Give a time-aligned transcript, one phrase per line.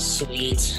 [0.00, 0.78] Sweet.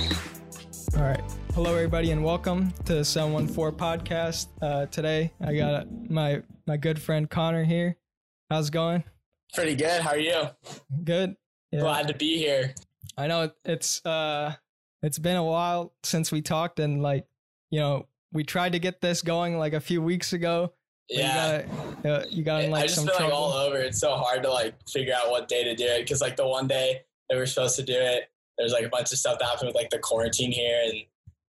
[0.98, 1.22] All right.
[1.54, 4.48] Hello, everybody, and welcome to the 714 podcast.
[4.64, 7.98] Uh, today, I got my my good friend Connor here.
[8.50, 9.04] How's it going?
[9.54, 10.02] Pretty good.
[10.02, 10.50] How are you?
[11.04, 11.36] Good.
[11.72, 11.82] Yeah.
[11.82, 12.74] Glad to be here.
[13.16, 14.56] I know it's uh
[15.04, 17.28] it's been a while since we talked, and like
[17.70, 20.74] you know we tried to get this going like a few weeks ago.
[21.10, 21.60] Yeah.
[21.60, 21.68] You
[22.04, 23.34] got uh, you got in I like just some feel trouble.
[23.34, 23.78] like all over.
[23.78, 26.48] It's so hard to like figure out what day to do it because like the
[26.48, 29.46] one day that we're supposed to do it, there's like a bunch of stuff that
[29.46, 31.04] happened with like the quarantine here, and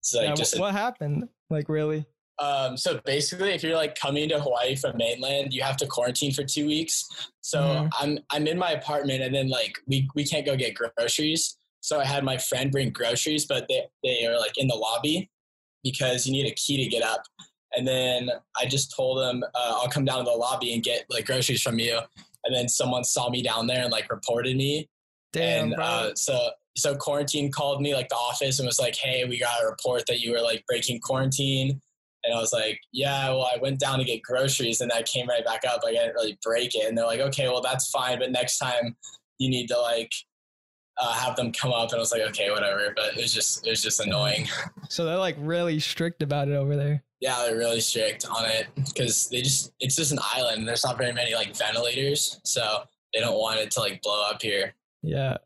[0.00, 1.28] it's like Yeah, just a what happened?
[1.50, 2.06] Like really?
[2.38, 6.32] Um, so basically, if you're like coming to Hawaii from mainland, you have to quarantine
[6.32, 7.04] for two weeks.
[7.40, 7.90] So Mhm.
[7.98, 11.56] I'm I'm in my apartment, and then like we we can't go get groceries.
[11.80, 15.30] So I had my friend bring groceries, but they they are like in the lobby
[15.82, 17.22] because you need a key to get up.
[17.76, 21.04] And then I just told them uh, I'll come down to the lobby and get
[21.08, 21.98] like groceries from you.
[22.44, 24.88] And then someone saw me down there and like reported me
[25.32, 25.84] Damn, and bro.
[25.84, 29.62] uh, so so quarantine called me like the office and was like, "Hey, we got
[29.62, 31.80] a report that you were like breaking quarantine."
[32.24, 35.26] And I was like, "Yeah, well, I went down to get groceries and I came
[35.28, 35.82] right back up.
[35.82, 38.58] Like, I didn't really break it." And they're like, "Okay, well, that's fine, but next
[38.58, 38.96] time
[39.38, 40.12] you need to like
[40.98, 43.66] uh, have them come up." And I was like, "Okay, whatever." But it was just
[43.66, 44.46] it was just annoying.
[44.88, 47.02] so they're like really strict about it over there.
[47.20, 50.58] yeah, they're really strict on it because they just it's just an island.
[50.58, 52.82] and There's not very many like ventilators, so
[53.14, 54.74] they don't want it to like blow up here.
[55.02, 55.36] Yeah.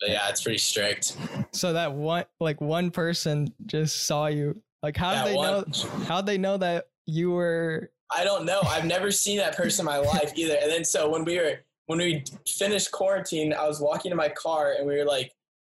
[0.00, 1.16] But yeah, it's pretty strict.
[1.52, 4.60] So that one like one person just saw you.
[4.82, 8.60] Like how did they one- know how'd they know that you were I don't know.
[8.62, 10.56] I've never seen that person in my life either.
[10.60, 14.28] And then so when we were when we finished quarantine, I was walking to my
[14.28, 15.32] car and we were like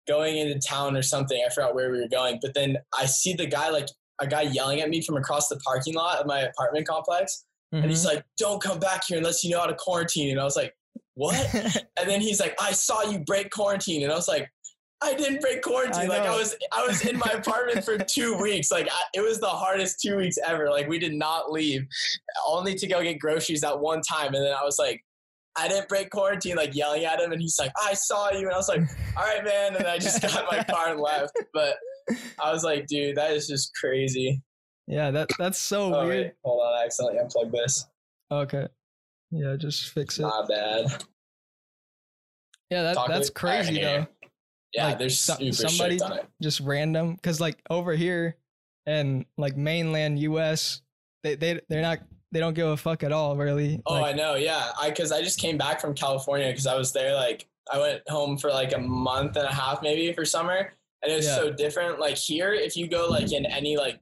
[0.08, 1.42] going into town or something.
[1.46, 2.40] I forgot where we were going.
[2.42, 3.88] But then I see the guy like
[4.20, 7.46] a guy yelling at me from across the parking lot of my apartment complex.
[7.72, 8.16] And he's mm-hmm.
[8.16, 10.32] like, Don't come back here unless you know how to quarantine.
[10.32, 10.74] And I was like,
[11.20, 11.36] What?
[12.00, 14.04] And then he's like, I saw you break quarantine.
[14.04, 14.50] And I was like,
[15.02, 16.04] I didn't break quarantine.
[16.10, 18.72] I like I was, I was in my apartment for two weeks.
[18.72, 20.70] Like I, it was the hardest two weeks ever.
[20.70, 21.86] Like we did not leave,
[22.48, 24.34] only to go get groceries that one time.
[24.34, 25.04] And then I was like,
[25.58, 26.56] I didn't break quarantine.
[26.56, 28.46] Like yelling at him, and he's like, I saw you.
[28.46, 28.82] And I was like,
[29.18, 29.76] All right, man.
[29.76, 31.34] And I just got my car and left.
[31.54, 31.76] But
[32.42, 34.42] I was like, Dude, that is just crazy.
[34.88, 36.26] yeah, that that's so Oh, weird.
[36.28, 37.86] wait, hold on, I accidentally unplugged this.
[38.32, 38.68] Okay.
[39.32, 40.24] Yeah, just fix it.
[40.24, 41.04] Not bad.
[42.70, 44.08] Yeah, that that's the- I can crazy though.
[44.74, 46.28] Yeah, Like, they're so- somebody- strict on it.
[46.42, 48.38] Just random cuz like over here
[48.86, 50.82] and like mainland US,
[51.24, 52.00] they they they're not
[52.32, 53.82] they don't give a fuck at all really.
[53.88, 54.36] Oh, Like, I know.
[54.36, 57.80] Yeah, I because I just came back from California because I was there like I
[57.80, 61.26] went home for like a month and a half maybe for summer, and it was
[61.26, 61.36] Yeah.
[61.36, 62.00] so different.
[62.00, 64.00] Like here, if you go like in any like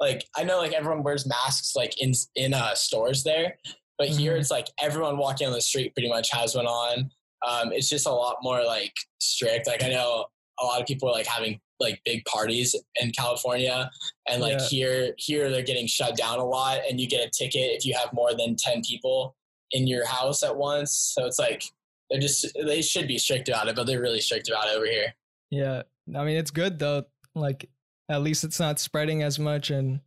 [0.00, 3.58] like I know like everyone wears masks like in in uh stores there,
[4.00, 4.40] but here Mhm.
[4.40, 7.10] it's like everyone walking on the street pretty much has one on.
[7.46, 9.66] Um, it's just a lot more like strict.
[9.66, 10.26] Like I know
[10.58, 13.90] a lot of people are like having like big parties in California,
[14.26, 14.68] and like Yeah.
[14.68, 17.94] here here they're getting shut down a lot, and you get a ticket if you
[17.94, 19.36] have more than ten people
[19.72, 20.96] in your house at once.
[21.14, 21.62] So it's like
[22.10, 24.86] they're just they should be strict about it, but they're really strict about it over
[24.86, 25.14] here.
[25.50, 25.82] yeah.
[26.14, 27.04] I mean, it's good though.
[27.34, 27.68] Like
[28.08, 30.00] at least it's not spreading as much and.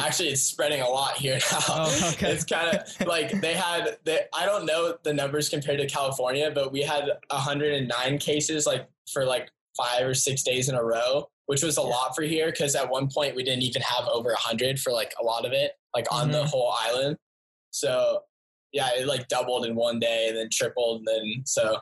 [0.00, 1.58] Actually, it's spreading a lot here now.
[1.68, 2.32] Oh, okay.
[2.32, 3.98] It's kind of like they had.
[4.04, 8.88] They, I don't know the numbers compared to California, but we had 109 cases like
[9.12, 11.86] for like five or six days in a row, which was a Yeah.
[11.88, 15.12] lot for here because at one point we didn't even have over 100 for like
[15.20, 16.46] a lot of it, like on the Mhm.
[16.46, 17.16] whole island.
[17.70, 18.22] So
[18.72, 21.78] yeah, it like doubled in one day and then tripled, and then so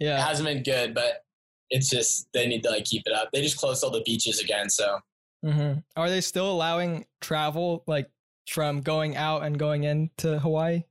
[0.00, 0.18] Yeah.
[0.18, 1.22] it hasn't been good, but
[1.70, 3.28] it's just they need to like keep it up.
[3.32, 4.98] They just closed all the beaches again, so
[5.42, 8.10] hmm Are they still allowing travel like
[8.48, 10.84] from going out and going into Hawaii?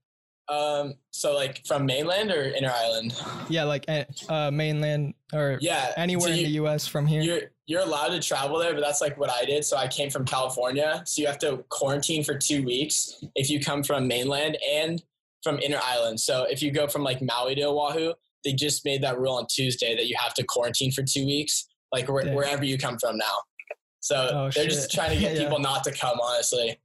[0.52, 3.16] um, so like from mainland or inner island.
[3.50, 6.88] Yeah, like eh, uh, mainland or Yeah, anywhere so in the U.S.
[6.88, 7.22] from here.
[7.22, 9.64] You're you're allowed to travel there, but that's like what I did.
[9.64, 13.62] So I came from California, so you have to quarantine for two weeks if you
[13.62, 15.02] come from mainland and
[15.42, 16.20] from inner island.
[16.20, 18.14] So if you go from like Maui to Oahu,
[18.44, 21.68] they just made that rule on Tuesday that you have to quarantine for two weeks,
[21.94, 22.36] like Dang.
[22.36, 23.38] wherever you come from now.
[24.02, 25.44] So Oh, they're just trying to get Yeah.
[25.44, 26.78] people not to come, honestly.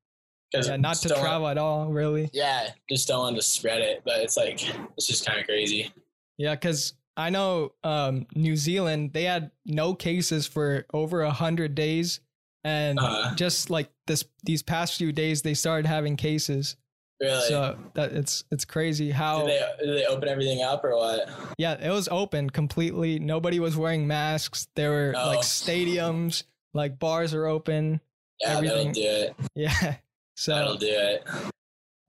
[0.53, 2.31] Because yeah, not to travel at all, really.
[2.33, 4.03] Yeah, just don't want to spread it.
[4.05, 4.63] But it's like
[4.97, 5.93] it's just kind of crazy.
[6.39, 11.75] Yeah, because I know um, New Zealand they had no cases for over a hundred
[11.75, 12.21] days,
[12.63, 13.35] and Uh-huh.
[13.35, 16.77] just like this these past few days they started having cases.
[17.21, 17.41] Really.
[17.49, 19.49] So that it's it's crazy how did
[19.81, 21.29] they did they open everything up or what?
[21.59, 23.19] yeah it was open completely.
[23.19, 24.69] Nobody was wearing masks.
[24.77, 25.29] There were Oh.
[25.29, 26.45] like stadiums,
[26.76, 28.00] like bars are open.
[28.40, 29.34] Yeah, Everything- that'll do it.
[29.55, 29.96] Yeah.
[30.37, 31.25] So that'll do it.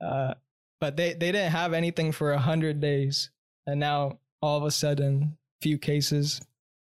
[0.02, 0.34] uh,
[0.82, 3.30] but they they didn't have anything for a hundred days,
[3.66, 6.42] and now all of a sudden, few cases.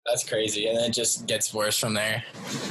[0.05, 0.67] That's crazy.
[0.67, 2.23] And then it just gets worse from there.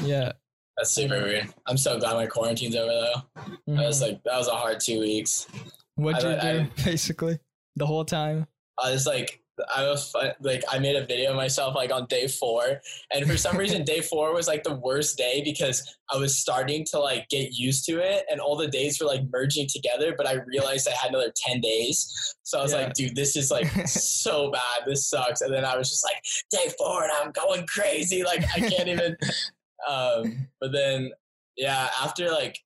[0.02, 0.32] Yeah.
[0.76, 1.48] That's super weird.
[1.66, 3.42] I'm so glad my quarantine's over though.
[3.66, 4.08] That was Mhm.
[4.08, 5.46] like that was a hard two weeks.
[5.94, 7.38] What'd you I- do basically
[7.76, 8.46] the whole time?
[8.82, 9.40] I was like
[9.74, 12.80] I was like I made a video of myself like on day four,
[13.12, 16.84] and for some reason day four was like the worst day because I was starting
[16.90, 20.14] to like get used to it, and all the days were like merging together.
[20.16, 22.78] But I realized I had another ten days, so I was Yeah.
[22.82, 24.82] like, dude, this is like so bad.
[24.86, 25.40] This sucks.
[25.40, 28.22] And then I was just like, day four, and I'm going crazy.
[28.24, 29.16] Like I can't even.
[29.88, 31.10] um, but then
[31.56, 32.58] yeah, after like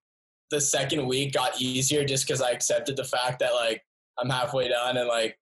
[0.51, 3.83] the second week got easier just because I accepted the fact that like
[4.19, 5.39] I'm halfway done and like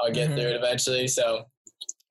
[0.00, 0.34] I'll get Mhm.
[0.34, 1.08] through it eventually.
[1.08, 1.46] So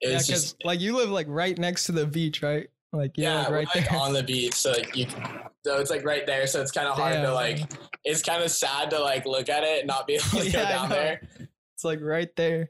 [0.02, 2.70] it Yeah, was just like you live like right next to the beach, right?
[2.94, 4.00] Like yeah, like right like there.
[4.00, 4.54] on the beach.
[4.54, 5.08] So like you,
[5.66, 6.48] so it's like right there.
[6.48, 7.60] So it's kind of hard to like.
[8.04, 10.60] It's kind of sad to like look at it and not be able to go
[10.60, 11.22] Yeah, I down there.
[11.74, 12.70] It's like right there.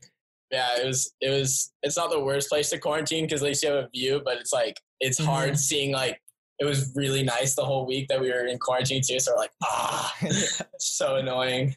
[0.51, 1.13] Yeah, it was.
[1.21, 1.71] It was.
[1.83, 4.21] It's not the worst place to quarantine because at least you have a view.
[4.23, 5.25] But it's like it's Mhm.
[5.25, 6.21] hard seeing like.
[6.57, 9.19] It was really nice the whole week that we were in quarantine too.
[9.19, 10.15] So we're like, ah,
[10.79, 11.75] so annoying.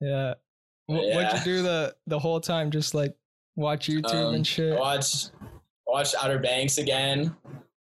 [0.00, 0.34] yeah.
[0.86, 2.70] Wh- What'd you do the the whole time?
[2.70, 3.14] Just like
[3.56, 4.78] watch YouTube Um, and shit.
[4.78, 5.26] Watch
[5.86, 7.34] watched Outer Banks again.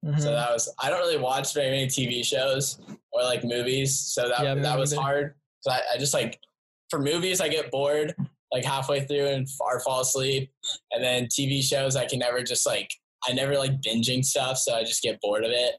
[0.05, 0.19] Mhm.
[0.19, 2.79] So that was I don't really watch very many TV shows
[3.11, 5.01] or like movies, so that Yeah, that was neither.
[5.01, 5.35] hard.
[5.61, 6.39] So I, I just like
[6.89, 8.15] for movies I get bored
[8.51, 10.51] like halfway through and or fall asleep,
[10.91, 12.89] and then TV shows I can never just like
[13.27, 15.75] I never like binging stuff, so I just get bored of it.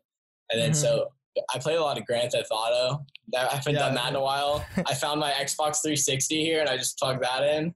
[0.51, 0.77] And then Mhm.
[0.77, 1.09] so
[1.55, 3.05] I play a lot of Grand Theft Auto.
[3.37, 4.65] I haven't done that in a while.
[4.87, 7.75] I found my Xbox 360 here, and I just plugged that in.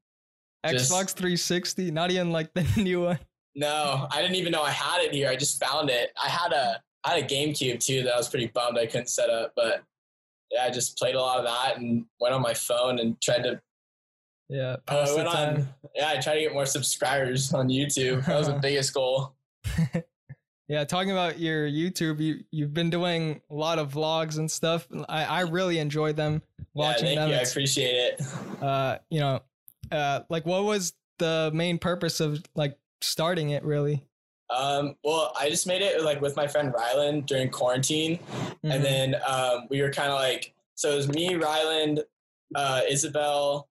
[0.66, 3.19] just- Xbox 360, not even like the new one.
[3.55, 5.28] No, I didn't even know I had it here.
[5.28, 6.10] I just found it.
[6.22, 9.08] I had a I had a GameCube too that I was pretty bummed I couldn't
[9.08, 9.82] set up, but
[10.52, 13.43] yeah, I just played a lot of that and went on my phone and tried
[13.43, 13.60] to.
[14.49, 15.69] Yeah, uh, the went on.
[15.94, 18.25] Yeah, I tried to get more subscribers on YouTube.
[18.26, 19.34] That was the biggest goal.
[20.69, 24.87] Yeah, talking about your YouTube, you you've been doing a lot of vlogs and stuff.
[25.09, 26.43] I I really enjoy them
[26.75, 27.31] watching yeah, thank them.
[27.31, 27.37] you.
[27.37, 28.23] I appreciate it.
[28.62, 29.41] uh, you know,
[29.91, 33.65] uh, like what was the main purpose of like starting it?
[33.65, 34.05] Really?
[34.55, 38.19] Um, well, I just made it like with my friend Ryland during quarantine,
[38.62, 38.75] Mhm.
[38.75, 42.05] and then um, we were kind of like so it was me ryland
[42.55, 43.69] uh, isabel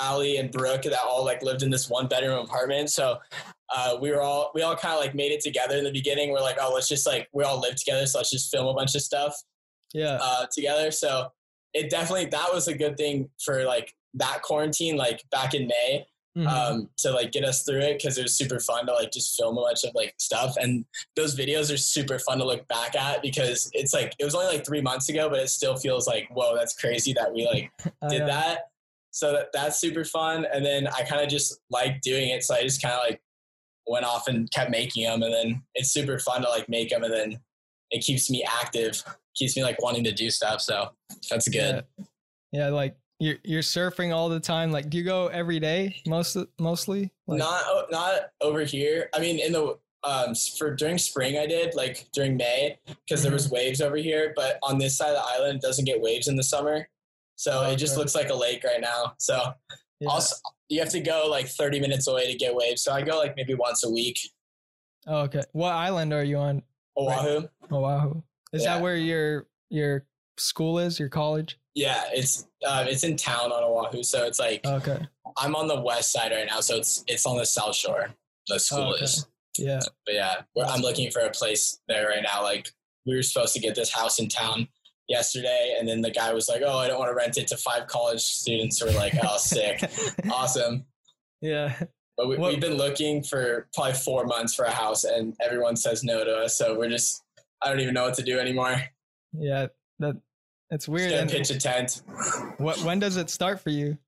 [0.00, 2.90] ali and brooke that all like lived in this one bedroom apartment.
[2.90, 3.18] So
[3.74, 6.30] uh, we were all we all kind of like made it together in the beginning.
[6.30, 8.74] We're like oh let's just like we all live together so let's just film a
[8.74, 9.34] bunch of stuff
[9.92, 10.90] yeah, uh, together.
[10.90, 11.28] So
[11.74, 16.06] it definitely that was a good thing for like that quarantine like back in may
[16.38, 16.46] Mhm.
[16.46, 19.36] um, to like get us through it because it was super fun to like just
[19.36, 20.54] film a bunch of like stuff.
[20.56, 20.84] And
[21.16, 24.46] those videos are super fun to look back at because it's like it was only
[24.46, 27.72] like three months ago but it still feels like whoa that's crazy that we like
[28.00, 28.68] I did that
[29.10, 32.54] so that, that's super fun and then i kind of just like doing it so
[32.54, 33.20] i just kind of like
[33.86, 37.02] went off and kept making them and then it's super fun to like make them
[37.02, 37.38] and then
[37.90, 39.02] it keeps me active
[39.34, 40.88] keeps me like wanting to do stuff so
[41.28, 42.04] that's good Yeah.
[42.52, 44.72] yeah, like you're you're surfing all the time.
[44.72, 45.96] Like, do you go every day?
[46.06, 47.10] Most mostly.
[47.26, 49.10] Like, not not over here.
[49.14, 53.30] I mean, in the um for during spring I did like during May because there
[53.30, 53.56] was Mm-hmm.
[53.56, 56.36] waves over here, but on this side of the island it doesn't get waves in
[56.36, 56.88] the summer,
[57.40, 59.14] so it just looks like a lake right now.
[59.16, 59.54] So
[59.98, 60.08] yeah.
[60.10, 60.36] also
[60.68, 62.82] you have to go like 30 minutes away to get waves.
[62.82, 64.18] So I go like maybe once a week.
[65.06, 65.40] Oh, okay.
[65.52, 66.62] What island are you on?
[66.98, 67.48] Oahu.
[67.72, 68.22] Oahu.
[68.52, 68.74] Is Yeah.
[68.74, 70.04] that where your your
[70.36, 71.00] school is?
[71.00, 71.58] Your college?
[71.74, 74.98] Yeah, it's uh, it's in town on Oahu, so it's like Okay.
[75.38, 78.10] I'm on the west side right now, so it's it's on the south shore.
[78.48, 79.04] The school okay.
[79.04, 79.26] is.
[79.56, 79.80] Yeah.
[80.04, 82.42] but yeah, I'm looking for a place there right now.
[82.42, 82.68] Like
[83.06, 84.68] we were supposed to get this house in town
[85.10, 87.56] yesterday, and then the guy was like, "Oh, I don't want to rent it to
[87.58, 89.82] five college students." We're like, "Oh, sick,
[90.32, 90.86] awesome."
[91.42, 91.78] yeah.
[92.16, 95.76] But we, What- we've been looking for probably four months for a house, and everyone
[95.76, 96.56] says no to us.
[96.56, 97.22] So we're just,
[97.62, 98.80] I don't even know what to do anymore.
[99.32, 99.66] Yeah.
[100.00, 100.16] That
[100.70, 101.12] it's weird.
[101.12, 102.02] And pitch a tent.
[102.58, 103.98] what when does it start for you?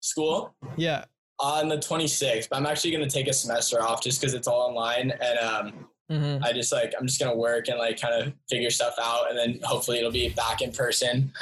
[0.00, 1.04] School Yeah.
[1.40, 2.48] on the 26th.
[2.48, 5.86] But I'm actually gonna take a semester off just because it's all online, and um,
[6.10, 6.42] Mm-hmm.
[6.44, 9.38] I just like I'm just gonna work and like kind of figure stuff out, and
[9.38, 11.32] then hopefully it'll be back in person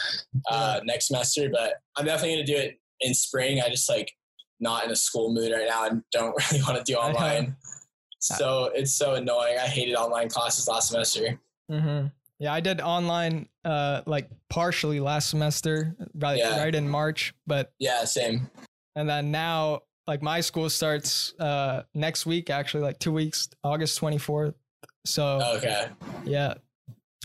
[0.51, 1.49] uh, next semester.
[1.51, 3.61] But I'm definitely gonna do it in spring.
[3.65, 4.13] I just like
[4.61, 7.57] not in a school mood right now and don't really want to do online.
[8.21, 9.57] So it's so annoying.
[9.59, 11.39] I hated online classes last semester.
[11.71, 12.09] Mm-hmm.
[12.41, 16.59] Yeah, I did online uh like partially last semester, right Yeah.
[16.61, 18.51] right in March, but Yeah, same.
[18.97, 24.01] and then now like my school starts uh next week actually like 2 weeks, August
[24.01, 24.55] 24th.
[25.07, 25.87] So Okay.
[26.25, 26.55] yeah.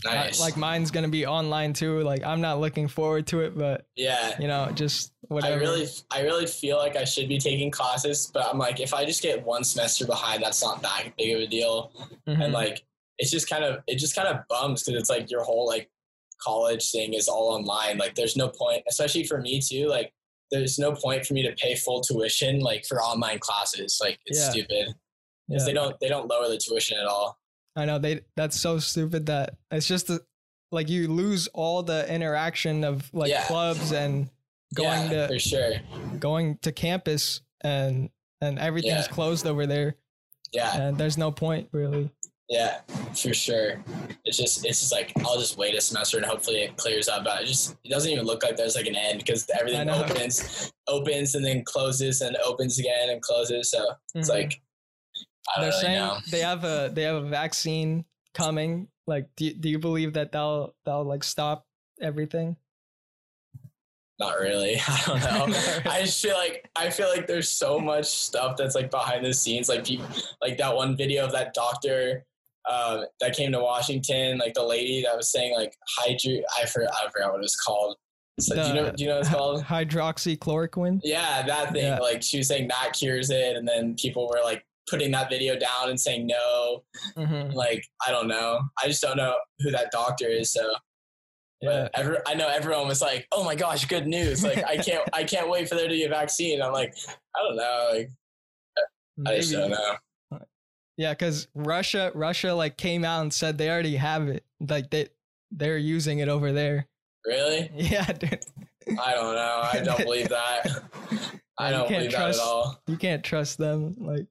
[0.04, 0.38] Nice.
[0.38, 2.00] like mine's gonna be online too.
[2.02, 4.38] Like I'm not looking forward to it, but yeah.
[4.38, 5.54] you know, just whatever.
[5.54, 8.92] I really, I really feel like I should be taking classes, but I'm like, if
[8.92, 11.90] I just get one semester behind, that's not that big of a deal.
[12.28, 12.44] Mhm.
[12.44, 12.84] And like,
[13.18, 15.88] it's just kind of, it just kind of bums because it's like your whole like
[16.38, 17.96] college thing is all online.
[17.96, 19.86] Like, there's no point, especially for me too.
[19.88, 20.12] Like,
[20.54, 23.98] there's no point for me to pay full tuition like for online classes.
[24.00, 24.50] Like, it's Yeah.
[24.50, 24.94] stupid
[25.48, 25.66] because Yeah.
[25.66, 27.38] they don't, they don't lower the tuition at all.
[27.76, 28.20] I know they.
[28.36, 30.22] That's so stupid that it's just a,
[30.70, 33.44] like you lose all the interaction of like Yeah.
[33.46, 34.30] clubs and
[34.74, 35.72] going yeah, to for sure.
[36.18, 39.96] going to campus and and everything's closed over there
[40.52, 42.10] Yeah, and there's no point really.
[42.48, 42.80] Yeah,
[43.14, 43.82] for sure.
[44.24, 47.24] It's just, it's just like I'll just wait a semester and hopefully it clears up.
[47.24, 50.72] But it just, it doesn't even look like there's like an end because everything opens,
[50.86, 53.70] opens and then closes and opens again and closes.
[53.70, 54.34] So it's Mhm.
[54.34, 54.60] like
[55.56, 56.18] I don't they're really saying know.
[56.30, 58.88] they have a they have a vaccine coming.
[59.06, 61.66] Like, do you, do you believe that they'll they'll like stop
[62.00, 62.56] everything?
[64.18, 64.76] Not really.
[64.88, 65.46] I don't know.
[65.90, 69.34] I just feel like I feel like there's so much stuff that's like behind the
[69.34, 69.68] scenes.
[69.68, 70.06] Like people,
[70.40, 72.24] like that one video of that doctor
[72.70, 74.38] um, that came to Washington.
[74.38, 76.40] Like the lady that was saying like hydro.
[76.60, 76.94] I forgot.
[76.94, 77.96] I forgot what it was called.
[78.40, 78.90] So do you know?
[78.90, 79.62] Do you know what it's called?
[79.64, 81.00] Hydroxychloroquine.
[81.04, 81.84] Yeah, that thing.
[81.84, 81.98] Yeah.
[81.98, 85.58] Like she was saying that cures it, and then people were like putting that video
[85.58, 86.82] down and saying no.
[87.16, 88.60] hmm Like I don't know.
[88.82, 90.52] I just don't know who that doctor is.
[90.52, 90.74] So
[91.60, 91.88] Yeah.
[91.92, 94.42] But every, I know everyone was like, "Oh my gosh, good news!
[94.42, 96.94] Like I can't, I can't wait for there to be a vaccine." I'm like,
[97.36, 98.10] I don't know, like
[99.26, 99.94] I just don't know.
[100.96, 104.44] Yeah, because Russia Russia like came out and said they already have it.
[104.60, 105.08] Like they
[105.50, 106.86] they're using it over there.
[107.26, 107.70] Really?
[107.74, 108.44] Yeah, dude.
[109.00, 109.60] I don't know.
[109.72, 110.82] I don't believe that.
[111.58, 112.80] I don't believe that at all.
[112.86, 113.94] You can't trust them.
[113.98, 114.26] Like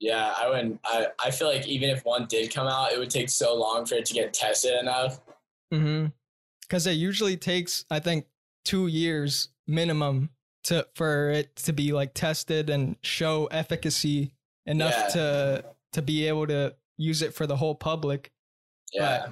[0.00, 0.80] Yeah, I wouldn't.
[0.84, 3.86] I, I feel like even if one did come out, it would take so long
[3.86, 5.20] for it to get tested enough.
[5.72, 6.06] Mm-hmm.
[6.62, 8.26] Because it usually takes, I think,
[8.64, 10.30] two years minimum
[10.64, 14.32] to for it to be like tested and show efficacy
[14.66, 15.08] enough Yeah.
[15.08, 15.64] to
[15.96, 18.30] to be able to use it for the whole public.
[18.92, 19.26] Yeah,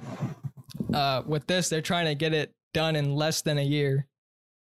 [0.93, 4.07] Uh, with this, they're trying to get it done in less than a year,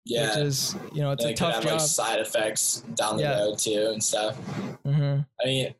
[0.05, 0.27] yeah.
[0.27, 1.71] which is you know it's And a tough have job.
[1.73, 3.39] like side effects down the Yeah.
[3.39, 4.35] road too and stuff.
[4.85, 5.73] hmm I mean,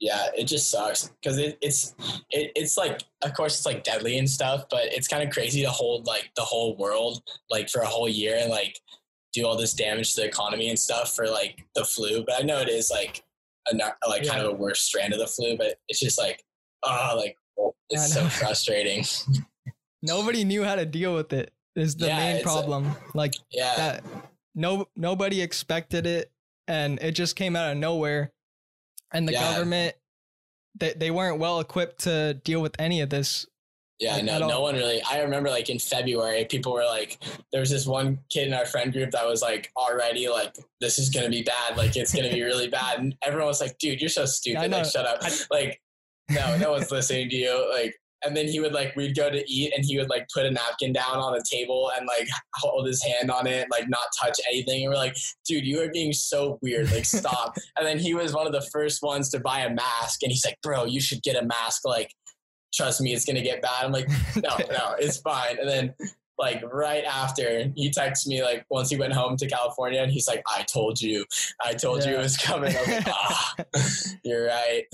[0.00, 1.94] yeah, it just sucks because it, it's
[2.30, 5.62] it, it's like, of course, it's like deadly and stuff, but it's kind of crazy
[5.62, 8.78] to hold like the whole world like for a whole year and like
[9.32, 12.24] do all this damage to the economy and stuff for like the flu.
[12.24, 13.24] But I know it is like
[13.70, 16.42] a not- like kind of a worse strand of the flu, but it's just like,
[16.84, 17.36] ah, oh, like
[17.90, 19.04] it's so frustrating.
[20.02, 21.52] Nobody knew how to deal with it.
[21.76, 22.96] Is the Yeah, main it's a- problem.
[23.14, 24.04] like Yeah, that
[24.54, 26.32] no nobody expected it
[26.66, 28.32] and it just came out of nowhere
[29.12, 29.52] and the Yeah.
[29.52, 29.94] government
[30.74, 33.46] they, they weren't well equipped to deal with any of this
[33.98, 35.02] Yeah, Like, no, no one really.
[35.10, 37.18] I remember like in February, people were like,
[37.52, 40.98] there was this one kid in our friend group that was like already like, this
[40.98, 44.00] is gonna be bad, like it's gonna be really bad, and everyone was like, dude,
[44.00, 45.80] you're so stupid, like shut up, I- like
[46.30, 47.94] no, no one's listening to you, like.
[48.24, 50.50] And then he would like, we'd go to eat, and he would like put a
[50.50, 52.26] napkin down on the table and like
[52.56, 54.82] hold his hand on it, like not touch anything.
[54.82, 55.14] And we're like,
[55.46, 57.56] dude, you are being so weird, like stop.
[57.76, 60.44] and then he was one of the first ones to buy a mask, and he's
[60.44, 62.12] like, bro, you should get a mask, like
[62.74, 63.84] trust me, it's gonna get bad.
[63.84, 65.58] I'm like, no, no, it's fine.
[65.58, 65.94] And then
[66.38, 70.28] like right after he texts me like once he went home to California and he's
[70.28, 71.24] like, I told you,
[71.64, 72.74] I told you it was coming.
[72.76, 73.54] I was like, ah,
[74.24, 74.84] you're right.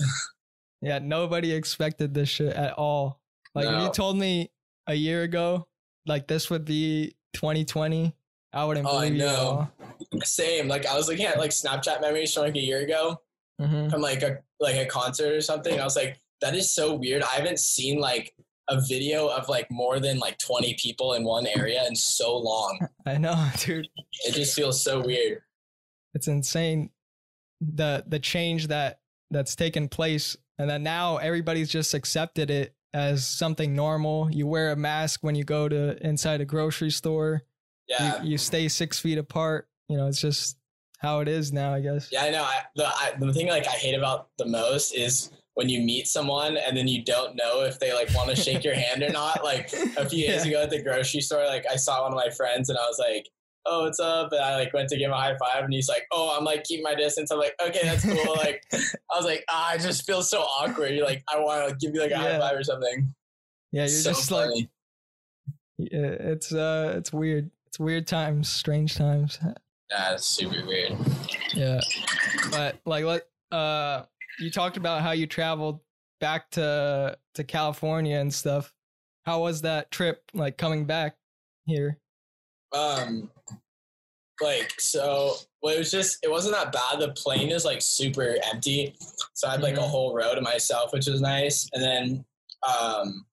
[0.81, 3.19] yeah nobody expected this shit at all
[3.53, 4.51] like if you told me
[4.87, 5.67] a year ago
[6.05, 8.13] like this would be 2020
[8.53, 9.69] i wouldn't Oh, I believe you at know.
[10.13, 10.67] all Same.
[10.67, 13.21] Like I was looking at like Snapchat memories from like a year ago
[13.61, 13.89] Mhm.
[13.89, 15.79] from like a like a concert or something.
[15.79, 17.23] I was like, that is so weird.
[17.23, 18.33] I haven't seen like
[18.69, 22.87] a video of like more than like 20 people in one area in so long.
[23.05, 23.87] i know dude
[24.25, 25.41] It just feels so weird.
[26.13, 26.89] it's insane
[27.61, 28.99] the the change that
[29.31, 34.71] that's taken place and that now everybody's just accepted it as something normal you wear
[34.71, 37.43] a mask when you go to inside a grocery store
[37.87, 38.21] Yeah.
[38.23, 40.57] you, you stay six feet apart you know it's just
[40.99, 42.43] how it is now i guess Yeah, I know.
[42.43, 46.07] I, the I, the thing like I hate about the most is when you meet
[46.07, 49.09] someone and then you don't know if they like want to shake your hand or
[49.09, 49.43] not.
[49.43, 50.51] Like a few days Yeah.
[50.51, 52.99] ago at the grocery store, like I saw one of my friends and I was
[52.99, 53.27] like,
[53.65, 55.87] "Oh, what's up?" And I like went to give him a high five and he's
[55.89, 59.25] like, "Oh, I'm like keep my distance." I'm like, "Okay, that's cool." like I was
[59.25, 62.11] like, ah, "I just feel so awkward." You're like, "I want to give you like
[62.11, 63.13] a high five or something."
[63.71, 64.69] yeah you're so just like
[65.77, 65.87] yeah,
[66.19, 69.37] it's uh it's weird it's weird times strange times
[69.91, 70.93] yeah, it's super weird.
[71.53, 71.79] Yeah.
[72.51, 74.03] But like let uh
[74.39, 75.79] you talked about how you traveled
[76.19, 78.71] back to to California and stuff.
[79.25, 81.15] how was that trip like coming back
[81.65, 81.97] here?
[82.73, 83.31] Um,
[84.41, 86.99] like so, well, it was just it wasn't that bad.
[86.99, 88.95] The plane is like super empty,
[89.33, 89.89] so I had like a Mhm.
[89.89, 91.67] whole row to myself, which was nice.
[91.73, 92.25] And then,
[92.67, 93.25] um,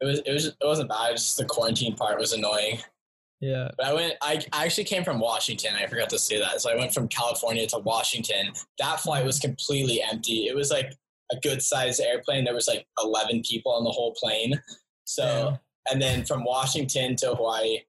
[0.00, 1.12] it was it was it wasn't bad.
[1.16, 2.82] Just the quarantine part was annoying.
[3.44, 3.70] Yeah.
[3.76, 4.14] But I went.
[4.22, 5.74] I I actually came from Washington.
[5.76, 6.60] I forgot to say that.
[6.62, 8.52] So I went from California to Washington.
[8.78, 10.46] That flight was completely empty.
[10.46, 10.94] It was like
[11.32, 12.44] a good sized airplane.
[12.44, 14.54] There was like eleven people on the whole plane.
[15.04, 15.58] So Damn.
[15.92, 17.80] and then from Washington to Hawaii,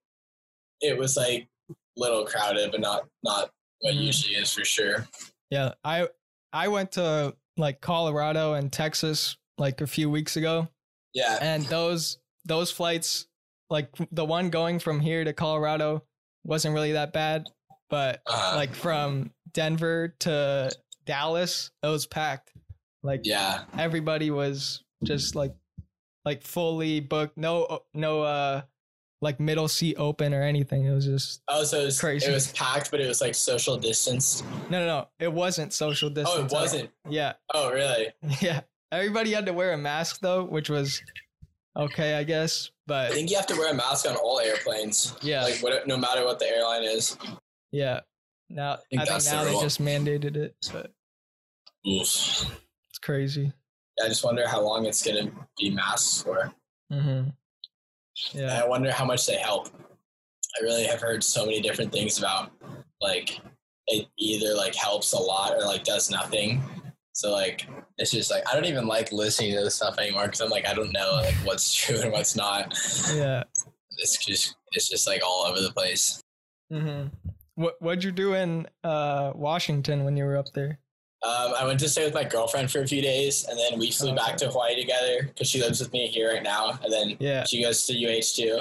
[0.82, 1.48] it was like
[1.96, 4.02] little crowded, but not not what Mhm.
[4.02, 5.08] usually is for sure.
[5.50, 5.72] Yeah.
[5.84, 6.08] I
[6.52, 10.68] I went to like Colorado and Texas like a few weeks ago.
[11.14, 13.26] Yeah, and those those flights
[13.70, 16.02] like the one going from here to colorado
[16.44, 17.46] wasn't really that bad
[17.90, 20.70] but uh, like from denver to
[21.06, 22.52] dallas it was packed.
[23.02, 25.54] Like yeah, everybody was just like
[26.24, 27.36] like fully booked.
[27.38, 28.62] No no uh
[29.22, 30.84] like middle seat open or anything.
[30.84, 32.26] It was just oh, so it was, Crazy.
[32.28, 34.42] it was packed, but it was like social distance.
[34.68, 35.08] no no no.
[35.20, 36.90] It wasn't social distance Oh, it wasn't.
[37.08, 37.34] yeah.
[37.54, 38.08] Oh, really?
[38.40, 38.62] yeah.
[38.90, 41.00] Everybody had to wear a mask though which was
[41.76, 45.14] okay i guess But I think you have to wear a mask on all airplanes.
[45.22, 47.16] yeah Like what, no matter what the airline is.
[47.72, 48.00] Yeah.
[48.48, 50.92] Now I think think, that's the now they just mandated it, but
[51.86, 52.44] Oof.
[52.90, 53.52] it's crazy.
[54.02, 56.52] I just wonder how long it's gonna be masks for.
[56.92, 57.08] Mm-hmm.
[57.08, 57.32] And
[58.32, 58.62] Yeah.
[58.62, 59.68] I wonder how much they help.
[60.58, 62.50] I really have heard so many different things about
[63.00, 63.40] like
[63.88, 66.62] it either like helps a lot or like does nothing.
[67.16, 70.42] So like it's just like I don't even like listening to this stuff anymore because
[70.42, 72.74] I'm like I don't know like what's true and what's not.
[73.14, 73.44] Yeah.
[73.96, 76.20] It's just it's just like all over the place.
[76.70, 77.08] Mm-hmm.
[77.54, 80.78] What What'd you do in uh, Washington when you were up there?
[81.22, 83.90] Um, I went to stay with my girlfriend for a few days, and then we
[83.90, 87.16] flew back to Hawaii together because she lives with me here right now, and then
[87.18, 87.44] Yeah.
[87.44, 88.60] she goes to UH too.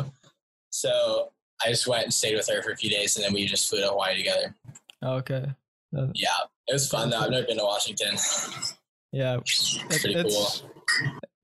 [0.69, 1.33] So
[1.63, 3.69] I just went and stayed with her for a few days, and then we just
[3.69, 4.55] flew to Hawaii together.
[5.03, 5.45] Okay.
[6.13, 6.29] Yeah,
[6.67, 7.19] it was fun though.
[7.19, 8.15] I've never been to Washington.
[9.11, 9.37] yeah.
[9.45, 10.47] It's It- pretty cool.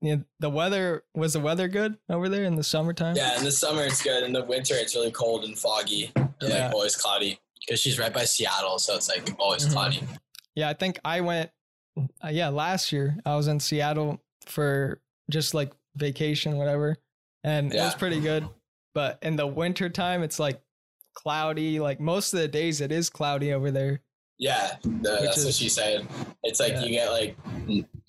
[0.00, 0.16] Yeah.
[0.40, 3.14] The weather was the weather good over there in the summertime.
[3.16, 4.24] Yeah, in the summer it's good.
[4.24, 6.66] In the winter it's really cold and foggy and Yeah.
[6.66, 9.72] like always cloudy because she's right by Seattle, so it's like always Mhm.
[9.72, 10.02] cloudy.
[10.56, 10.68] Yeah.
[10.68, 11.50] I think I went.
[12.24, 16.96] Uh, yeah, last year I was in Seattle for just like vacation, whatever,
[17.44, 18.48] and it was pretty good.
[18.94, 20.60] But in the winter time, it's like
[21.14, 21.78] cloudy.
[21.80, 24.00] Like most of the days, it is cloudy over there.
[24.42, 26.04] Yeah, the, that's what she said.
[26.42, 26.82] It's like Yeah.
[26.82, 27.36] you get like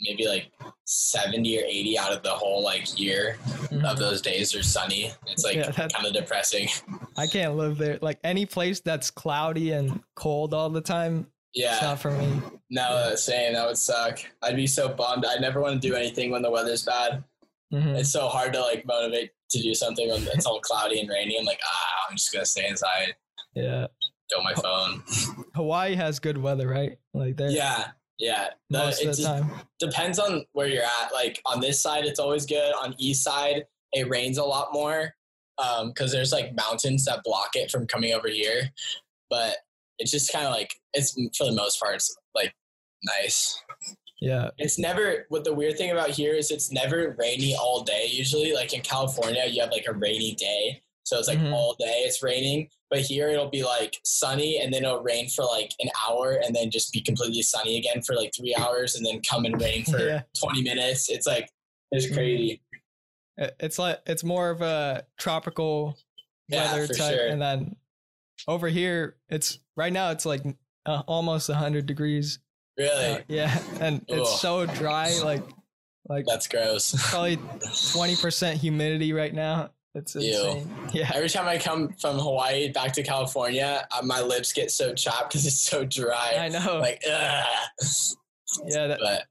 [0.01, 0.47] maybe like
[0.85, 3.37] seventy or eighty out of the whole like year
[3.69, 3.85] Mhm.
[3.85, 5.11] of those days are sunny.
[5.27, 6.69] It's like Yeah, kind of depressing.
[7.17, 7.99] I can't live there.
[8.01, 11.73] Like any place that's cloudy and cold all the time, Yeah.
[11.73, 12.41] it's Yeah, not for me.
[12.71, 13.53] no, same.
[13.53, 14.19] That would suck.
[14.41, 15.25] I'd be so bummed.
[15.27, 17.23] I never want to do anything when the weather's bad.
[17.71, 17.95] Mhm.
[17.99, 21.37] It's so hard to like motivate to do something when it's all cloudy and rainy.
[21.37, 23.13] I'm like, ah, I'm just gonna stay inside,
[23.55, 23.85] Yeah.
[24.37, 25.03] On my phone.
[25.55, 26.97] Hawaii has good weather, right?
[27.13, 27.49] Like there.
[27.49, 28.49] Yeah, yeah.
[28.69, 29.51] The- Most it of the just time.
[29.79, 31.13] depends on where you're at.
[31.13, 32.73] Like on this side, it's always good.
[32.81, 35.13] On east side, it rains a lot more
[35.57, 38.71] um, because there's like mountains that block it from coming over here.
[39.29, 39.57] But
[39.99, 42.53] it's just kind of like it's for the most part, it's like
[43.03, 43.61] nice.
[44.21, 44.51] Yeah.
[44.57, 48.07] It's never what the weird thing about here is it's never rainy all day.
[48.09, 50.81] Usually, like in California, you have like a rainy day,
[51.13, 51.53] so it's like Mhm.
[51.53, 52.69] all day it's raining.
[52.89, 56.55] But here it'll be like sunny, and then it'll rain for like an hour, and
[56.55, 59.83] then just be completely sunny again for like three hours, and then come and rain
[59.85, 60.21] for Yeah.
[60.39, 61.09] twenty minutes.
[61.09, 61.49] It's like
[61.91, 62.13] it's Mhm.
[62.13, 62.61] crazy.
[63.37, 65.97] It's like it's more of a tropical
[66.49, 67.27] weather for type, sure.
[67.27, 67.75] and then
[68.47, 70.41] over here, it's right now it's like
[70.85, 72.39] uh, almost hundred degrees.
[72.77, 75.17] Really, Uh, yeah, and it's so dry.
[75.23, 75.43] Like,
[76.09, 76.93] like that's gross.
[77.09, 77.37] probably
[77.91, 79.71] twenty percent humidity right now.
[79.95, 80.21] It's Ew.
[80.21, 80.75] insane.
[80.93, 81.11] Yeah.
[81.13, 85.29] Every time I come from Hawaii back to California, uh, my lips get so chapped
[85.29, 86.35] because it's so dry.
[86.39, 86.77] I know.
[86.79, 87.45] Like, ugh.
[88.67, 89.23] yeah, that, but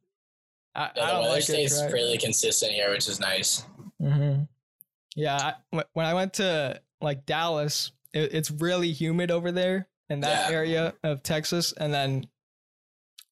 [0.74, 1.44] I, yeah, I the don't weather like it.
[1.44, 3.64] stays really consistent here, which is nice.
[4.00, 4.42] hmm
[5.14, 10.20] Yeah, I, when I went to like Dallas, it, it's really humid over there in
[10.20, 10.56] that Yeah.
[10.56, 12.26] area of Texas, and then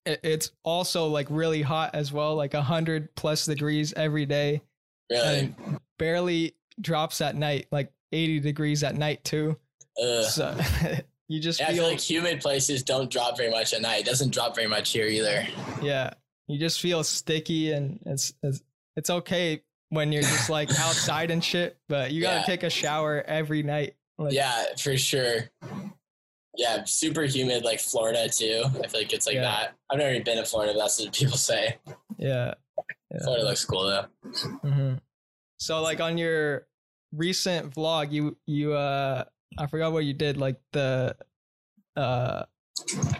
[0.07, 4.63] it, it's also like really hot as well, like hundred plus degrees every day,
[5.11, 5.53] Really.
[5.99, 9.57] barely drops at night, like eighty degrees at night too.
[10.03, 10.25] Ugh.
[10.25, 10.57] So
[11.29, 14.01] you just Yeah, I feel, feel like humid places don't drop very much at night.
[14.01, 15.47] It doesn't drop very much here either.
[15.83, 16.11] yeah,
[16.49, 18.63] you just feel sticky, and it's it's
[18.97, 22.45] it's okay when you're just like outside and shit, but you gotta Yeah.
[22.45, 23.95] take a shower every night.
[24.19, 25.51] Like, yeah, for sure.
[26.57, 28.63] Yeah, super humid like Florida too.
[28.67, 29.43] I feel like it's like Yeah.
[29.43, 29.75] that.
[29.91, 31.79] I've never even been to Florida, but that's what people say.
[32.19, 32.55] yeah.
[33.23, 34.07] Florida looks cool though.
[34.69, 34.95] hmm
[35.59, 36.67] So like on your
[37.13, 39.25] recent vlog, you you uh
[39.59, 41.17] I forgot what you did, like the
[41.97, 42.45] uh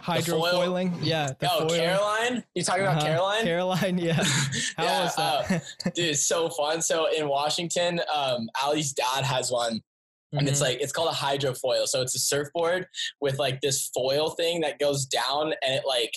[0.01, 0.97] hydrofoiling.
[1.01, 1.31] Yeah.
[1.39, 1.79] The oh, foiling.
[1.81, 2.43] Caroline?
[2.55, 3.05] You talking about Uh-huh.
[3.07, 3.43] Caroline?
[3.43, 4.13] Caroline, yeah.
[4.77, 5.51] How Yeah, was that?
[5.85, 6.81] uh, dude, it's so fun.
[6.81, 9.81] So in Washington, um, Ali's dad has one,
[10.33, 10.63] and it's Mhm.
[10.63, 11.87] like it's called a hydrofoil.
[11.87, 12.87] So it's a surfboard
[13.19, 16.13] with like this foil thing that goes down, and it like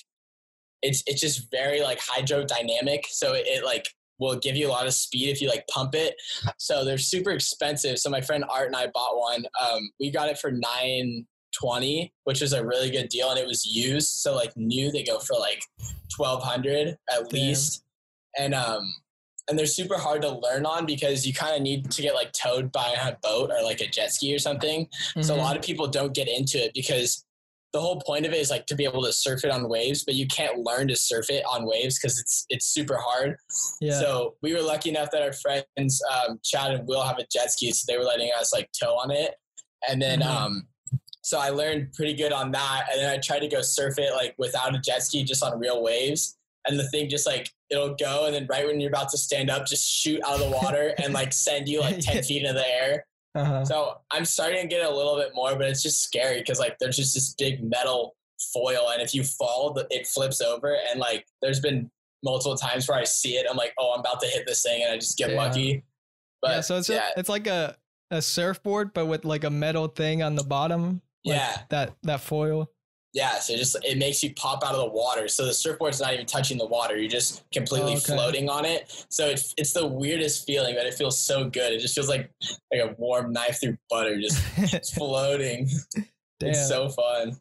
[0.82, 3.06] it's it's just very like hydrodynamic.
[3.08, 5.94] So it, it like will give you a lot of speed if you like pump
[5.94, 6.14] it.
[6.58, 7.98] So they're super expensive.
[7.98, 9.44] So my friend Art and I bought one.
[9.60, 13.46] Um, we got it for nine twenty, which was a really good deal, and it
[13.46, 14.08] was used.
[14.08, 15.62] So like new, they go for like
[16.14, 17.40] twelve hundred at Damn.
[17.40, 17.82] least,
[18.38, 18.92] and um.
[19.46, 22.32] And they're super hard to learn on because you kind of need to get like
[22.32, 24.88] towed by a boat or like a jet ski or something.
[25.20, 25.42] So a Mhm.
[25.42, 27.26] lot of people don't get into it because
[27.74, 30.04] the whole point of it is like to be able to surf it on waves,
[30.04, 33.36] but you can't learn to surf it on waves because it's it's super hard.
[33.80, 33.98] yeah.
[34.00, 37.50] So we were lucky enough that our friends um, Chad and Will have a jet
[37.50, 39.34] ski, so they were letting us like tow on it,
[39.88, 40.26] and then Mhm.
[40.26, 40.68] um,
[41.22, 44.12] so I learned pretty good on that, and then I tried to go surf it
[44.14, 46.36] like without a jet ski, just on real waves,
[46.68, 49.50] and the thing just like it'll go, and then right when you're about to stand
[49.50, 52.52] up, just shoot out of the water and like send you like ten feet into
[52.54, 53.04] the air.
[53.34, 53.64] Uh-huh.
[53.64, 56.78] So I'm starting to get a little bit more, but it's just scary because like
[56.78, 58.16] there's just this big metal
[58.52, 60.76] foil, and if you fall, it flips over.
[60.90, 61.90] And like there's been
[62.22, 64.82] multiple times where I see it, I'm like, oh, I'm about to hit this thing,
[64.82, 65.36] and I just get Yeah.
[65.36, 65.84] lucky.
[66.42, 67.76] But yeah, so it's yeah, A, it's like a
[68.10, 71.00] a surfboard but with like a metal thing on the bottom.
[71.24, 72.70] like yeah, That that foil.
[73.14, 73.38] Yeah.
[73.38, 75.26] So it just it makes you pop out of the water.
[75.28, 78.14] So the surfboard's not even touching the water; you're just completely Oh, okay.
[78.14, 79.06] floating on it.
[79.08, 81.72] So it's it's the weirdest feeling, but it feels so good.
[81.72, 82.30] It just feels like
[82.70, 84.38] like a warm knife through butter, just
[84.94, 85.68] floating.
[86.40, 86.50] Damn.
[86.50, 87.36] It's so fun.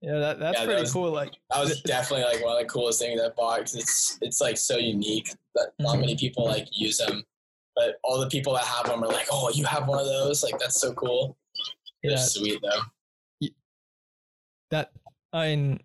[0.00, 1.10] yeah, that, that's Yeah, that pretty was- cool.
[1.10, 3.74] Like That was definitely like one of the coolest things that box.
[3.74, 6.00] It's it's like so unique that not Mhm.
[6.00, 7.24] many people like use them,
[7.74, 10.44] but all the people that have them are like, oh, you have one of those?
[10.44, 11.36] Like that's so cool.
[12.04, 12.80] They're yeah, sweet though.
[14.70, 14.92] That
[15.32, 15.80] I mean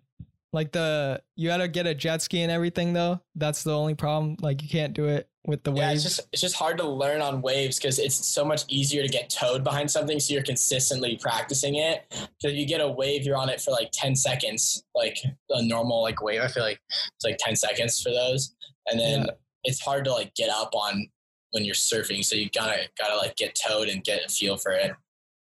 [0.52, 3.20] like the you gotta get a jet ski and everything though.
[3.34, 4.36] That's the only problem.
[4.40, 6.06] Like you can't do it with the Yeah, waves.
[6.06, 9.08] it's just it's just hard to learn on waves because it's so much easier to
[9.08, 12.04] get towed behind something, so you're consistently practicing it.
[12.40, 15.18] So you get a wave, you're on it for like ten seconds, like
[15.50, 16.40] a normal like wave.
[16.40, 18.54] I feel like it's like ten seconds for those,
[18.86, 19.32] and then Yeah.
[19.64, 21.08] it's hard to like get up on
[21.50, 22.24] when you're surfing.
[22.24, 24.92] So you gotta gotta like get towed and get a feel for it.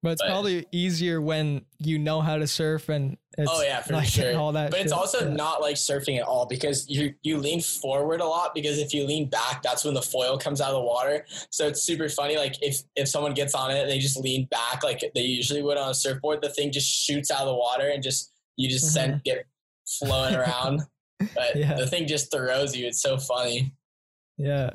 [0.03, 3.81] But it's but- probably easier when you know how to surf and it's Oh, yeah,
[3.81, 4.37] for like sure.
[4.37, 4.71] all that.
[4.71, 5.33] But it's also Yeah.
[5.35, 9.05] not like surfing at all because you you lean forward a lot because if you
[9.05, 11.25] lean back, that's when the foil comes out of the water.
[11.49, 12.35] So it's super funny.
[12.37, 15.61] Like if if someone gets on it, and they just lean back like they usually
[15.63, 16.41] would on a surfboard.
[16.41, 19.45] The thing just shoots out of the water and just you just send get
[19.99, 20.81] flowing around.
[21.19, 21.59] But Mm-hmm.
[21.59, 21.73] Yeah.
[21.75, 22.87] the thing just throws you.
[22.87, 23.73] It's so funny.
[24.37, 24.71] yeah.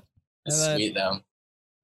[0.46, 1.18] It's sweet though.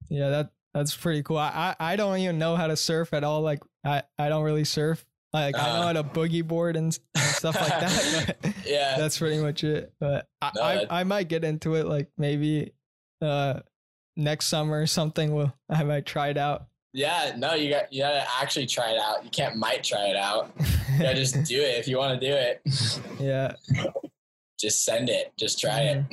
[0.08, 1.38] Yeah, that that's pretty cool.
[1.38, 3.40] I, I I don't even know how to surf at all.
[3.42, 5.04] Like I I don't really surf.
[5.32, 5.82] Like I know Uh.
[5.86, 8.36] how to boogie board and, and stuff like that.
[8.66, 8.96] Yeah.
[8.98, 9.92] that's pretty much it.
[10.00, 11.86] But I, No, I I might get into it.
[11.86, 12.72] Like maybe
[13.20, 13.60] uh
[14.16, 15.34] next summer or something.
[15.34, 16.66] Will I might try it out.
[16.94, 19.24] Yeah, no, you got you gotta actually try it out.
[19.24, 20.52] You can't might try it out.
[20.92, 22.60] You gotta just do it if you want to do it.
[23.20, 23.54] yeah
[24.60, 25.32] Just send it.
[25.36, 26.04] Just try it.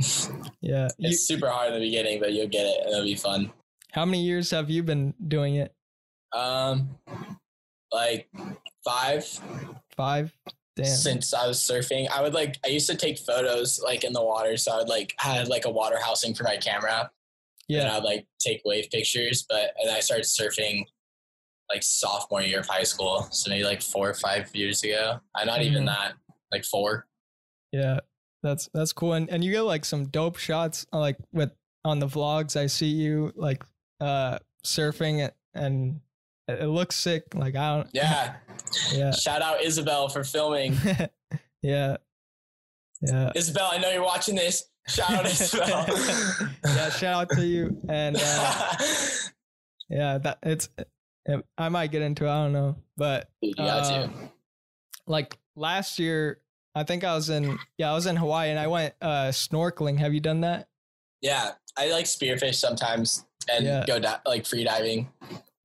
[0.61, 0.87] yeah.
[0.97, 3.51] You, It's super hard in the beginning, but you'll get it and it'll be fun.
[3.91, 5.73] How many years have you been doing it?
[6.34, 6.97] Um,
[7.91, 8.30] like
[8.86, 9.25] five
[9.95, 10.34] Five.
[10.75, 10.86] Damn.
[10.86, 12.10] since I was surfing.
[12.10, 14.88] I would like I used to take photos like in the water, so I would
[14.88, 17.12] like I had like a water housing for my camera,
[17.67, 17.82] Yeah.
[17.82, 19.45] and I'd like take wave pictures.
[19.49, 20.86] But and I started surfing
[21.69, 25.19] like sophomore year of high school, so maybe like four or five years ago.
[25.36, 25.88] I'm not even Mhm.
[25.88, 26.13] that,
[26.52, 27.08] like four.
[27.73, 27.99] Yeah,
[28.41, 29.13] that's that's cool.
[29.13, 31.52] And and you get like some dope shots uh, like with
[31.84, 32.56] on the vlogs.
[32.56, 33.63] I see you like
[33.99, 35.99] uh surfing and
[36.47, 37.23] it, looks sick.
[37.33, 38.35] Like I don't Yeah.
[38.93, 39.12] yeah.
[39.12, 40.75] Shout out Isabel for filming.
[41.62, 41.97] yeah.
[43.01, 43.31] Yeah.
[43.35, 44.65] Isabel, I know you're watching this.
[44.88, 45.85] Shout out Isabel.
[46.65, 47.79] yeah, shout out to you.
[47.88, 48.75] And uh,
[49.89, 50.69] yeah, that it's
[51.25, 52.75] it, I might get into it, I don't know.
[52.97, 54.07] But uh,
[55.05, 56.41] like last year
[56.75, 59.97] I think I was in yeah, I was in Hawaii and I went uh snorkeling.
[59.99, 60.67] Have you done that?
[61.21, 63.83] Yeah, I like spearfish sometimes and Yeah.
[63.85, 65.09] go di- like free diving.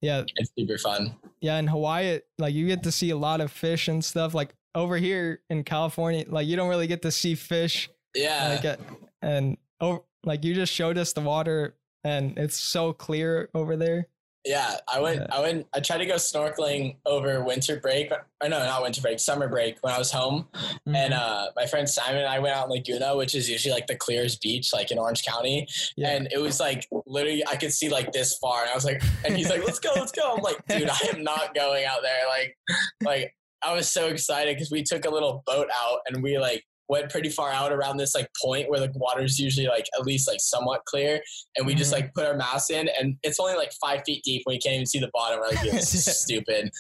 [0.01, 1.15] Yeah, It's super fun.
[1.41, 4.55] yeah in hawaii like you get to see a lot of fish and stuff like
[4.75, 8.77] over here in california like you don't really get to see fish Yeah, like uh,
[9.23, 14.09] and over like you just showed us the water and it's so clear over there
[14.45, 15.21] Yeah, I went.
[15.21, 15.27] Yeah.
[15.37, 15.67] I went.
[15.75, 18.11] I tried to go snorkeling over winter break.
[18.13, 20.49] Or no, not winter break, summer break when I was home.
[20.87, 20.95] Mhm.
[20.97, 23.87] And uh, my friend Simon and I went out in Laguna, which is usually like
[23.87, 25.67] the clearest beach, like in Orange County.
[25.97, 26.11] yeah.
[26.11, 29.03] And it was like literally, I could see like this far, and I was like,
[29.25, 32.03] and he's like, "Let's go, let's go." I'm like, dude, I am not going out
[32.03, 32.29] there.
[32.29, 32.57] Like,
[33.03, 36.65] like I was so excited because we took a little boat out and we like
[36.89, 40.29] went pretty far out around this like point where the water's usually like at least
[40.29, 41.21] like somewhat clear,
[41.57, 41.95] and we just Mhm.
[42.01, 44.75] like put our mask in, and it's only like five feet deep when you can't
[44.75, 45.41] even see the bottom.
[45.41, 46.71] We're like, "Dude, this is stupid.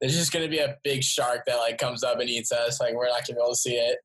[0.00, 2.80] There's just gonna be a big shark that like comes up and eats us.
[2.80, 3.98] Like we're not gonna be able to see it.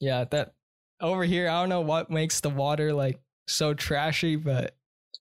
[0.00, 0.52] yeah, that
[1.00, 3.18] over here, I don't know what makes the water like
[3.48, 4.74] so trashy, but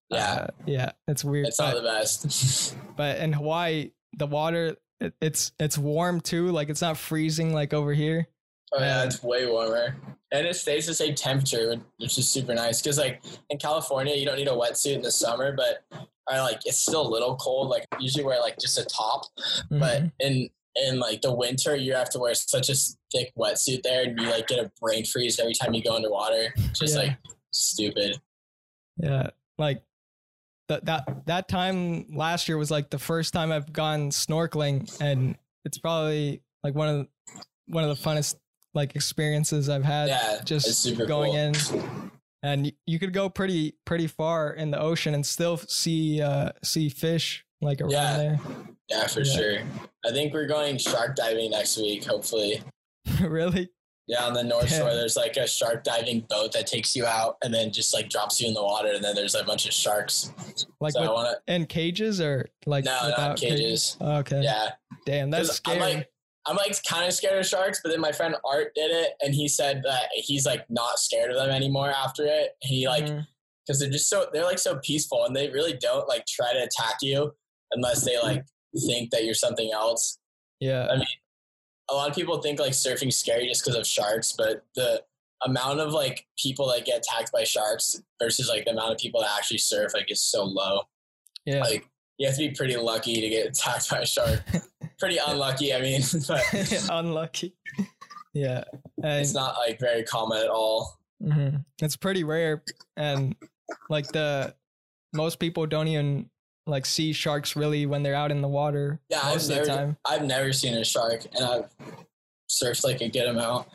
[0.09, 0.33] Yeah.
[0.33, 1.47] uh, yeah, it's weird.
[1.47, 2.75] It's not but, the best.
[2.97, 6.49] but in Hawaii, the water it, it's it's warm too.
[6.49, 8.27] Like it's not freezing like over here.
[8.75, 9.05] Oh yeah, Yeah.
[9.05, 9.95] it's way warmer,
[10.31, 12.81] and it stays the same temperature, which is super nice.
[12.81, 15.83] Because like in California, you don't need a wetsuit in the summer, but
[16.29, 17.69] I like it's still a little cold.
[17.69, 19.25] Like I usually wear like just a top,
[19.69, 20.11] but Mhm.
[20.19, 22.73] in in like the winter, you have to wear such a
[23.11, 26.51] thick wetsuit there, and you like get a brain freeze every time you go underwater.
[26.73, 27.01] Just Yeah.
[27.01, 27.17] like
[27.51, 28.19] stupid.
[28.97, 29.83] Yeah, like
[30.69, 35.37] that that that time last year was like the first time I've gone snorkeling, and
[35.63, 38.35] it's probably like one of the, one of the funnest
[38.73, 40.09] like experiences I've had.
[40.09, 41.79] Yeah, just going cool.
[41.81, 46.49] in, and you could go pretty pretty far in the ocean and still see uh
[46.63, 48.17] see fish like around Yeah.
[48.17, 48.39] there.
[48.89, 49.33] Yeah, for Yeah.
[49.35, 49.57] sure.
[50.05, 52.03] I think we're going shark diving next week.
[52.05, 52.61] Hopefully.
[53.21, 53.69] really?
[54.05, 54.79] Yeah, on the North Yeah.
[54.79, 58.09] Shore, there's like a shark diving boat that takes you out and then just like
[58.09, 60.29] drops you in the water, and then there's a bunch of sharks.
[60.81, 62.83] Like so with, want in cages or like.
[62.83, 63.95] No, not without cages.
[64.01, 64.41] Okay.
[64.43, 64.71] Yeah,
[65.05, 65.77] Damn, that's scary.
[65.81, 66.09] I'm like,
[66.45, 69.33] I'm like kind of scared of sharks, but then my friend Art did it, and
[69.33, 72.57] he said that he's like not scared of them anymore after it.
[72.61, 73.21] He like mm-hmm.
[73.65, 76.59] because they're just so they're like so peaceful, and they really don't like try to
[76.59, 77.33] attack you
[77.71, 78.27] unless they mm-hmm.
[78.27, 78.45] like
[78.85, 80.17] think that you're something else.
[80.59, 80.87] yeah.
[80.91, 81.05] I mean,
[81.89, 85.03] a lot of people think like surfing's scary just because of sharks, but the
[85.45, 89.21] amount of like people that get attacked by sharks versus like the amount of people
[89.21, 90.81] that actually surf like is so low.
[91.45, 91.59] yeah.
[91.59, 94.41] Like you have to be pretty lucky to get attacked by a shark.
[95.03, 97.55] pretty unlucky, I mean, but Unlucky.
[98.35, 98.63] Yeah.
[99.03, 100.97] And it's not like very common at all.
[101.23, 102.63] hmm It's pretty rare,
[102.97, 103.35] and
[103.91, 104.55] like the
[105.13, 106.31] most people don't even
[106.65, 108.99] like see sharks really when they're out in the water.
[109.09, 109.95] Yeah, I've never.
[110.03, 111.65] I've never seen a shark, and I've
[112.49, 113.67] surfed like a good amount.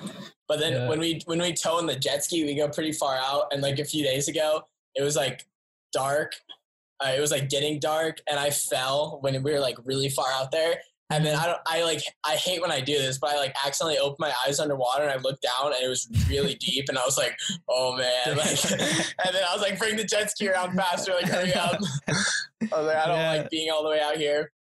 [0.48, 0.88] But then Yeah.
[0.88, 3.52] when we when we tow in the jet ski, we go pretty far out.
[3.52, 5.46] And like a few days ago, it was like
[5.92, 6.32] dark.
[6.98, 10.26] Uh, it was like getting dark, and I fell when we were like really far
[10.32, 10.80] out there.
[11.10, 13.54] And then I don't, I like, I hate when I do this, but I like
[13.64, 16.98] accidentally opened my eyes underwater and I looked down and it was really deep, and
[16.98, 17.34] I was like,
[17.68, 21.24] oh man, like, and then I was like, bring the jet ski around faster, like
[21.30, 21.80] hurry up.
[22.08, 22.12] I
[22.76, 23.32] was like, I don't Yeah.
[23.38, 24.52] like being all the way out here.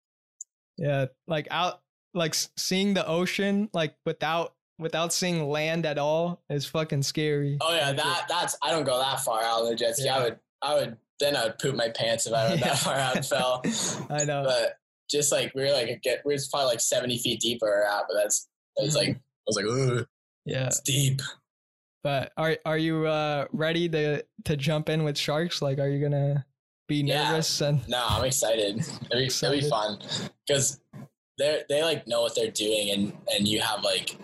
[0.76, 1.80] Yeah, like out,
[2.14, 7.56] like seeing the ocean, like without without seeing land at all, is fucking scary.
[7.60, 10.04] Oh yeah, that that's I don't go that far out on the jet ski.
[10.04, 10.16] Yeah.
[10.18, 12.68] I would I would then I would poop my pants if I went Yeah.
[12.68, 13.62] that far out and fell.
[14.10, 14.44] I know.
[14.44, 14.76] But
[15.10, 17.72] just like we were like a get we are probably like seventy feet deep where
[17.84, 20.06] we're but that's it's like I was like, Ugh,
[20.44, 21.20] yeah, it's deep.
[22.02, 25.62] but are are you uh ready to to jump in with sharks?
[25.62, 26.44] Like, are you gonna
[26.88, 27.30] be Yeah.
[27.30, 28.78] nervous and No, I'm excited.
[29.10, 29.98] It'll be, it'll be fun
[30.46, 30.80] because
[31.38, 34.16] they they like know what they're doing, and and you have like.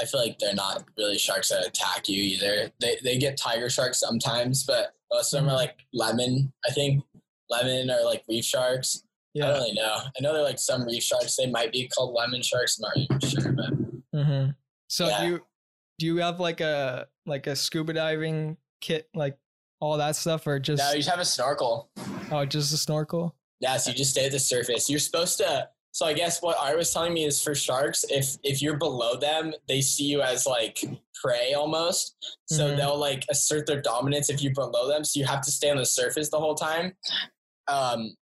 [0.00, 2.72] I feel like they're not really sharks that attack you either.
[2.80, 5.56] They they get tiger sharks sometimes, but most of them are Mhm.
[5.56, 6.50] like lemon.
[6.66, 7.04] I think
[7.50, 9.04] lemon or like reef sharks.
[9.36, 9.94] I don't really know.
[9.96, 11.36] I know they're like some reef sharks.
[11.36, 12.78] They might be called lemon sharks.
[12.78, 13.72] I'm not even sure, but
[14.14, 14.50] Mm-hmm.
[14.88, 15.20] So Yeah.
[15.20, 15.40] do you
[15.98, 19.38] do you have like a like a scuba diving kit, like
[19.80, 21.90] all that stuff, or just no, you just have a snorkel.
[22.30, 23.34] oh just a snorkel?
[23.60, 24.90] Yeah, so you just stay at the surface.
[24.90, 25.68] You're supposed to.
[25.92, 29.16] So I guess what I was telling me is for sharks, if if you're below
[29.16, 30.84] them, they see you as like
[31.22, 32.16] prey almost.
[32.46, 32.76] So Mhm.
[32.76, 35.04] they'll like assert their dominance if you're below them.
[35.04, 36.96] So you have to stay on the surface the whole time.
[37.68, 38.16] Um,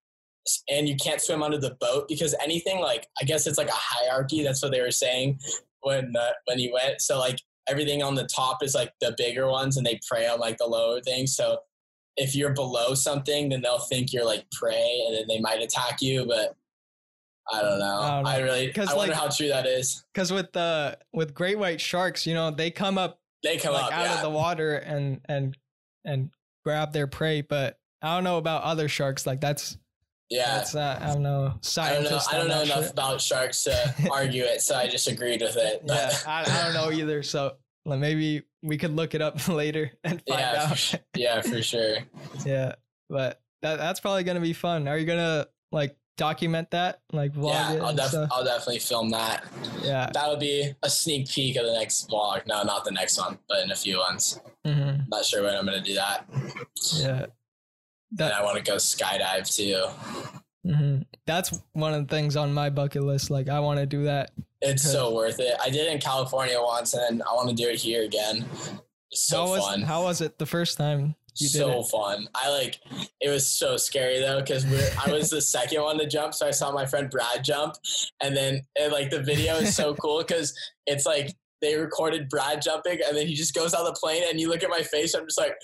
[0.68, 3.72] and you can't swim under the boat because anything like I guess it's like a
[3.74, 4.42] hierarchy.
[4.42, 5.38] That's what they were saying
[5.82, 7.00] when uh, when you went.
[7.00, 10.40] So like everything on the top is like the bigger ones, and they prey on
[10.40, 11.36] like the lower things.
[11.36, 11.58] So
[12.16, 16.02] if you're below something, then they'll think you're like prey, and then they might attack
[16.02, 16.26] you.
[16.26, 16.56] But
[17.52, 18.00] I don't know.
[18.00, 18.52] I I, don't know.
[18.52, 20.04] really, 'Cause, I wonder like- how true that is.
[20.12, 23.84] Because with the with great white sharks, you know, they come up They come like
[23.86, 24.14] up, out yeah.
[24.16, 25.56] of the water and and
[26.04, 26.30] and
[26.64, 29.26] grab their prey, but I don't know about other sharks.
[29.26, 29.76] Like that's
[30.30, 30.56] yeah.
[30.56, 32.20] that's not, I don't know I don't know.
[32.30, 32.92] I don't know enough shit.
[32.92, 35.82] about sharks to argue it, so I just agreed with it.
[35.86, 37.22] But Yeah, I, I don't know either.
[37.22, 40.78] So like, maybe we could look it up later and find yeah, for, out.
[40.78, 41.96] su- yeah, for sure.
[42.46, 42.74] yeah,
[43.08, 44.86] but that that's probably gonna be fun.
[44.88, 49.08] Are you gonna like document that, like vlog yeah, it I'll, def- I'll definitely film
[49.10, 49.42] that.
[49.82, 50.10] Yeah.
[50.12, 52.46] That'll be a sneak peek of the next vlog.
[52.46, 54.38] No, not the next one, but in a few ones.
[54.66, 56.26] hmm Not sure when I'm gonna do that.
[56.94, 57.26] Yeah.
[58.10, 59.86] And That, I want to go skydive too.
[60.66, 61.06] mhm.
[61.26, 63.30] That's one of the things on my bucket list.
[63.30, 64.32] Like, I want to do that.
[64.60, 65.54] It's so worth it.
[65.62, 68.44] I did it in California once, and I want to do it here again.
[69.10, 69.82] It's so how was fun.
[69.82, 72.28] how was it the first time you so fun.
[72.34, 72.80] I like
[73.20, 74.64] it was so scary though because
[74.98, 77.76] I was the second one to jump, so I saw my friend Brad jump,
[78.22, 80.54] and then and, like the video is so cool because
[80.86, 84.40] it's like they recorded Brad jumping, and then he just goes out the plane, and
[84.40, 85.54] you look at my face, I'm just like.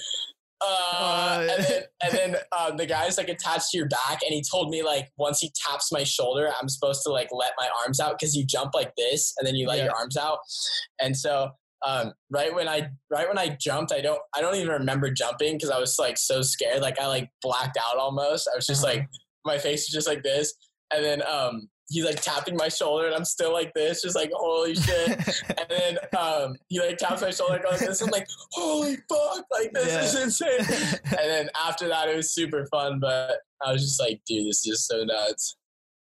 [0.64, 4.42] Uh, and then, and then um, the guy's like attached to your back, and he
[4.50, 8.00] told me like once he taps my shoulder, I'm supposed to like let my arms
[8.00, 9.84] out because you jump like this, and then you let Yeah.
[9.84, 10.38] your arms out,
[11.00, 11.50] and so
[11.86, 15.54] um, right when I right when I jumped, I don't I don't even remember jumping
[15.54, 16.80] because I was like so scared.
[16.80, 18.48] Like I like blacked out almost.
[18.52, 18.94] I was just Uh-huh.
[18.96, 19.08] like
[19.44, 20.54] my face was just like this,
[20.92, 24.30] and then um, he's like tapping my shoulder, and I'm still like this, just like
[24.34, 25.08] holy shit.
[25.48, 28.00] and then um, he like taps my shoulder, goes this.
[28.02, 30.02] I'm like holy fuck, like this Yeah.
[30.02, 30.58] is insane.
[31.04, 34.66] and then after that, it was super fun, but I was just like, dude, this
[34.66, 35.56] is so nuts.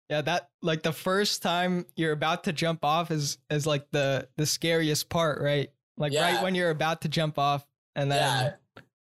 [0.08, 4.28] yeah, that like the first time you're about to jump off is is like the
[4.36, 5.70] the scariest part, right?
[5.96, 6.32] Like Yeah.
[6.34, 7.66] right when you're about to jump off,
[7.96, 8.52] and then, yeah,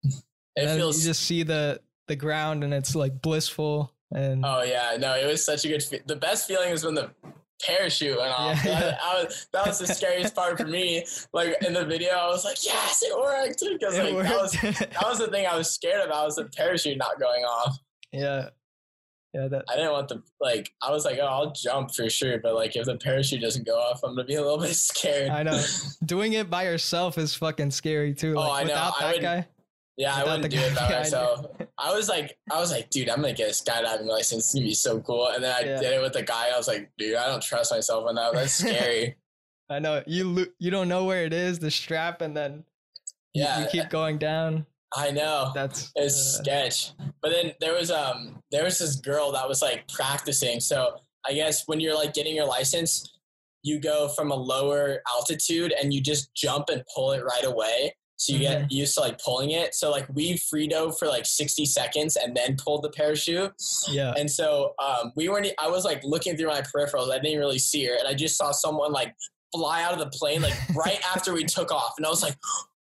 [0.04, 0.14] and
[0.56, 3.92] it then feels you just see the the ground, and it's like blissful.
[4.14, 5.82] And Oh yeah, no, it was such a good.
[5.82, 7.10] Fe- the best feeling is when the
[7.66, 8.64] parachute went off.
[8.64, 8.80] Yeah.
[8.80, 11.04] That, was, that was the scariest part for me.
[11.32, 15.04] Like in the video, I was like, "Yes, it worked!" Because like that was that
[15.04, 17.78] was the thing I was scared about was the parachute not going off.
[18.12, 18.50] yeah,
[19.34, 20.72] yeah, that I didn't want the like.
[20.80, 23.74] I was like, "Oh, I'll jump for sure," but like if the parachute doesn't go
[23.76, 25.30] off, I'm gonna be a little bit scared.
[25.30, 25.60] I know.
[26.04, 28.34] Doing it by yourself is fucking scary too.
[28.36, 28.74] Oh, Like, I know.
[28.74, 29.46] Without I that would- guy.
[29.96, 31.46] Yeah, I wouldn't do it by myself.
[31.78, 34.44] I was like, I was like, dude, I'm gonna get a skydiving license.
[34.46, 35.28] It's gonna be so cool.
[35.28, 35.80] And then I Yeah.
[35.80, 36.50] did it with the guy.
[36.52, 38.32] I was like, dude, I don't trust myself enough.
[38.34, 39.16] That's scary.
[39.70, 40.28] I know you.
[40.28, 42.64] Lo- you don't know where it is, the strap, and then
[43.34, 43.60] you- Yeah.
[43.60, 44.66] you, keep going down.
[44.96, 45.50] I know.
[45.54, 46.92] That's It's uh, sketch.
[47.20, 50.60] But then there was um there was this girl that was like practicing.
[50.60, 53.12] So I guess when you're like getting your license,
[53.64, 57.96] you go from a lower altitude and you just jump and pull it right away.
[58.18, 58.60] So you Mm-hmm.
[58.62, 59.74] get used to like pulling it.
[59.74, 63.52] So like we free dove for like 60 seconds and then pulled the parachute.
[63.90, 64.14] yeah.
[64.16, 65.48] And so um, we weren't.
[65.58, 67.10] I was like looking through my peripherals.
[67.10, 69.14] I didn't really see her, and I just saw someone like
[69.54, 72.36] fly out of the plane like right after we took off, and I was like.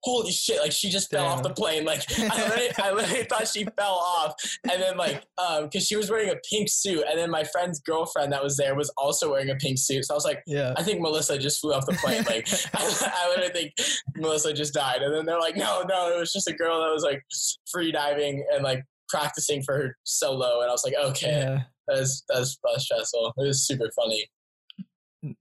[0.04, 0.62] Holy shit!
[0.62, 1.84] Like she just fell off the plane.
[1.84, 4.34] Like I literally, I literally thought she fell off,
[4.72, 7.80] and then like, um, because she was wearing a pink suit, and then my friend's
[7.82, 10.06] girlfriend that was there was also wearing a pink suit.
[10.06, 10.74] So I was like, Yeah.
[10.78, 12.24] I think Melissa just flew off the plane.
[12.24, 13.74] Like I, I literally think
[14.16, 16.94] Melissa just died, and then they're like, no, no, it was just a girl that
[16.94, 17.22] was like
[17.70, 21.62] free diving and like practicing for her solo, and I was like, okay, Yeah.
[21.88, 23.34] that's, was that was, stressful.
[23.38, 24.30] It was super funny.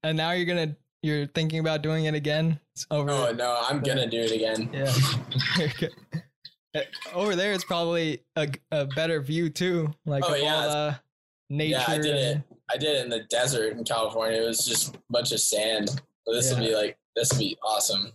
[0.03, 2.59] And now you're gonna you're thinking about doing it again.
[2.75, 3.11] It's over.
[3.11, 4.71] Oh no, I'm gonna do it again.
[4.73, 5.69] Yeah.
[7.15, 9.93] Over there, it's probably a, a better view too.
[10.07, 11.01] Like Oh, yeah, all the
[11.51, 11.71] nature.
[11.79, 12.43] Yeah, I did it.
[12.71, 14.41] I did it in the desert in California.
[14.43, 16.01] It was just a bunch of sand.
[16.27, 16.69] But this will Yeah.
[16.69, 18.13] be like this would be awesome.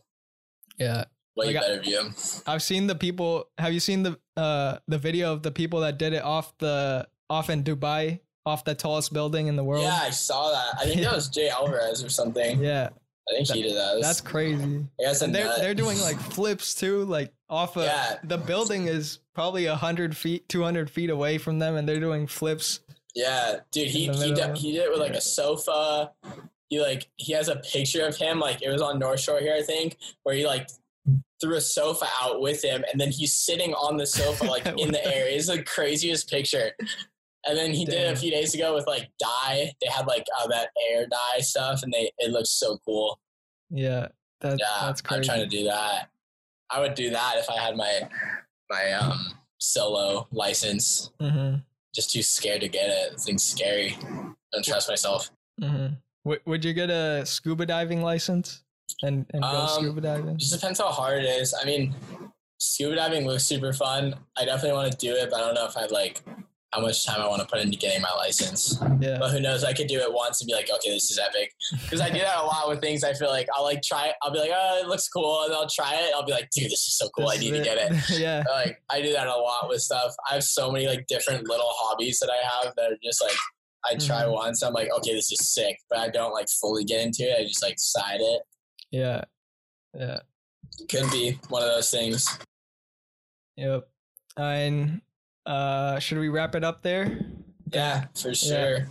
[0.78, 1.06] Yeah.
[1.36, 2.12] Way Like I- better view.
[2.46, 3.50] I've seen the people.
[3.58, 7.08] Have you seen the uh the video of the people that did it off the
[7.30, 9.84] off in Dubai, off the tallest building in the world?
[9.84, 10.80] Yeah, I saw that.
[10.82, 12.62] I think that was Jay Alvarrez or something.
[12.64, 12.90] Yeah,
[13.30, 14.00] I think he did that.
[14.02, 14.86] that's crazy.
[15.00, 15.60] yeah, And they're nut.
[15.60, 18.18] they're doing like flips too, like off of Yeah.
[18.24, 22.28] the building is probably hundred feet, two hundred feet away from them, and they're doing
[22.28, 22.80] flips.
[23.16, 26.12] Yeah, dude, he he did, he did it with like a sofa.
[26.70, 29.54] He like he has a picture of him like it was on North Shore here
[29.54, 30.68] I think where he like
[31.40, 34.92] threw a sofa out with him and then he's sitting on the sofa like in
[34.92, 35.28] the air.
[35.30, 36.72] It's the craziest picture.
[37.46, 39.72] And then he did it a few days ago with like dye.
[39.82, 43.20] They had like uh, that air dye stuff and they it looks so cool.
[43.70, 44.08] Yeah,
[44.42, 46.10] that, Yeah, that's I'm trying to do that.
[46.70, 48.10] I would do that if I had my
[48.70, 51.12] my um solo license.
[51.20, 51.56] hmm
[51.94, 53.12] Just too scared to get it.
[53.14, 53.98] This thing's scary.
[54.54, 55.30] Don't trust myself.
[55.60, 55.88] hmm
[56.24, 58.64] Would Would you get a scuba diving license
[59.04, 60.38] and and go Um, scuba diving?
[60.38, 61.54] just depends how hard it is.
[61.54, 61.94] I mean,
[62.58, 64.16] scuba diving looks super fun.
[64.38, 66.22] I definitely want to do it, but I don't know if I'd like
[66.74, 68.80] how much time I want to put into getting my license.
[69.00, 69.64] Yeah, But who knows?
[69.64, 71.54] I could do it once and be like, okay, this is epic.
[71.84, 73.04] Because I do that a lot with things.
[73.04, 74.16] I feel like I'll like try it.
[74.24, 76.12] I'll be like, oh, it looks cool, and I'll try it.
[76.16, 77.30] I'll be like, dude, this is so cool.
[77.30, 77.94] I need to get it.
[78.20, 80.14] yeah, Like I do that a lot with stuff.
[80.30, 83.36] I have so many like different little hobbies that I have that are just like
[83.86, 84.34] I try Mhm.
[84.34, 84.64] once.
[84.64, 87.40] I'm like, okay, this is sick, but I don't like fully get into it.
[87.40, 88.42] I just like side it.
[88.92, 89.26] yeah,
[89.94, 90.20] yeah.
[90.90, 92.40] Could be one of those things.
[93.58, 93.88] Yep.
[94.38, 95.02] And
[95.46, 97.20] uh, should we wrap it up there?
[97.72, 98.88] Yeah, for sure.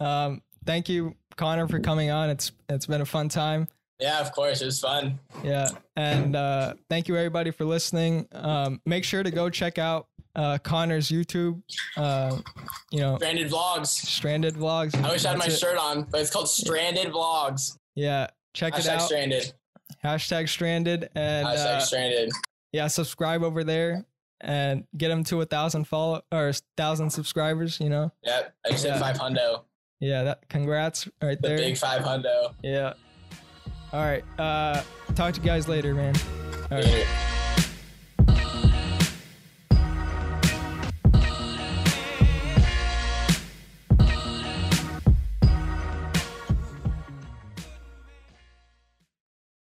[0.00, 2.30] Um, thank you, Connor, for coming on.
[2.30, 3.68] It's it's been a fun time.
[4.00, 4.60] Yeah, of course.
[4.60, 5.20] It was fun.
[5.42, 8.26] Yeah, and uh, thank you everybody for listening.
[8.32, 11.62] Um, make sure to go check out uh, Connor's YouTube.
[11.96, 12.38] Uh,
[12.90, 13.86] you know, Stranded Vlogs.
[13.86, 15.02] Stranded Vlogs.
[15.02, 15.52] I wish I had my it.
[15.52, 17.78] shirt on, but it's called Stranded Vlogs.
[17.94, 19.02] Yeah, check it out.
[19.02, 19.52] Stranded.
[20.02, 22.30] Hashtag Stranded and Hashtag uh, Stranded.
[22.72, 24.04] yeah, subscribe over there
[24.40, 27.80] and get them to a thousand follow or a thousand subscribers.
[27.80, 28.54] You know, Yep.
[28.70, 28.98] I said Yeah.
[29.00, 29.62] five hundo.
[30.00, 31.58] yeah, that congrats right The there.
[31.58, 32.54] big five hundo.
[32.62, 32.94] Yeah.
[33.92, 34.24] All right.
[34.38, 34.82] Uh,
[35.14, 36.14] talk to you guys later, man.
[36.70, 36.84] All right.
[36.84, 37.06] Later.